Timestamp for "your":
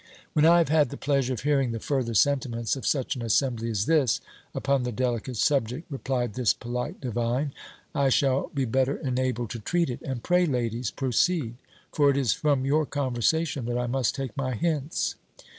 12.65-12.87